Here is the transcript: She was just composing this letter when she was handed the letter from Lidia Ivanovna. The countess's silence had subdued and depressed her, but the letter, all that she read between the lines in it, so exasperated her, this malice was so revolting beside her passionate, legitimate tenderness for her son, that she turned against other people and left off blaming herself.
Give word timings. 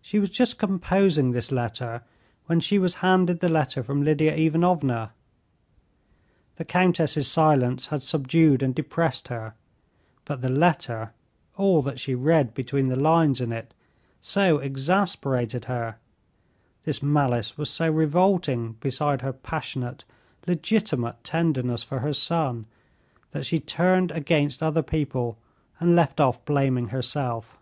She 0.00 0.18
was 0.18 0.30
just 0.30 0.58
composing 0.58 1.32
this 1.32 1.52
letter 1.52 2.04
when 2.46 2.58
she 2.58 2.78
was 2.78 2.94
handed 3.04 3.40
the 3.40 3.50
letter 3.50 3.82
from 3.82 4.02
Lidia 4.02 4.34
Ivanovna. 4.34 5.12
The 6.56 6.64
countess's 6.64 7.28
silence 7.28 7.88
had 7.88 8.02
subdued 8.02 8.62
and 8.62 8.74
depressed 8.74 9.28
her, 9.28 9.52
but 10.24 10.40
the 10.40 10.48
letter, 10.48 11.12
all 11.58 11.82
that 11.82 12.00
she 12.00 12.14
read 12.14 12.54
between 12.54 12.88
the 12.88 12.96
lines 12.96 13.42
in 13.42 13.52
it, 13.52 13.74
so 14.22 14.56
exasperated 14.56 15.66
her, 15.66 15.96
this 16.84 17.02
malice 17.02 17.58
was 17.58 17.68
so 17.68 17.90
revolting 17.92 18.78
beside 18.80 19.20
her 19.20 19.34
passionate, 19.34 20.06
legitimate 20.46 21.22
tenderness 21.24 21.82
for 21.82 21.98
her 21.98 22.14
son, 22.14 22.64
that 23.32 23.44
she 23.44 23.60
turned 23.60 24.12
against 24.12 24.62
other 24.62 24.82
people 24.82 25.36
and 25.78 25.94
left 25.94 26.22
off 26.22 26.42
blaming 26.46 26.88
herself. 26.88 27.58